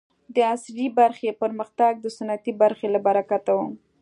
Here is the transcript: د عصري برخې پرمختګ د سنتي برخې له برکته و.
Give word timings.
د 0.35 0.35
عصري 0.53 0.87
برخې 0.99 1.29
پرمختګ 1.41 1.93
د 2.01 2.05
سنتي 2.17 2.51
برخې 2.61 2.87
له 2.95 2.99
برکته 3.07 3.51
و. 3.57 3.59